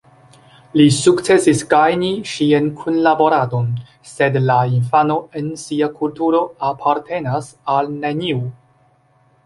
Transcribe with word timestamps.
Li 0.79 0.85
sukcesis 0.99 1.61
gajni 1.73 2.09
ŝian 2.31 2.71
kunlaboradon, 2.79 3.69
sed 4.15 4.41
la 4.47 4.57
infano 4.79 5.21
en 5.43 5.55
sia 5.67 5.93
kulturo 6.01 6.45
apartenas 6.73 7.55
al 7.77 7.97
neniu. 8.03 8.47